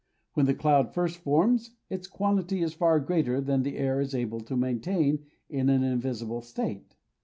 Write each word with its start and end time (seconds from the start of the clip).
When 0.33 0.47
the 0.47 0.55
cloud 0.55 0.95
first 0.95 1.19
forms, 1.19 1.75
its 1.87 2.07
quantity 2.07 2.63
is 2.63 2.73
far 2.73 2.99
greater 2.99 3.39
than 3.39 3.61
the 3.61 3.77
air 3.77 4.01
is 4.01 4.15
able 4.15 4.39
to 4.39 4.57
maintain 4.57 5.25
in 5.47 5.69
an 5.69 5.83
invisible 5.83 6.41
state. 6.41 6.95